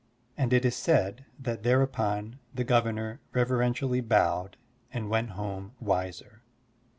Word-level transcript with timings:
''And 0.35 0.51
it 0.51 0.65
is 0.65 0.75
said 0.75 1.27
that 1.39 1.61
thereupon 1.61 2.39
the 2.55 2.63
Governor 2.63 3.19
reverentially 3.33 4.01
bowed 4.01 4.57
and 4.91 5.11
went 5.11 5.29
home 5.37 5.73
wiser. 5.79 6.41